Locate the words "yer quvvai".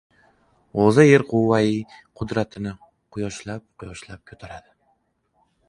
1.07-1.59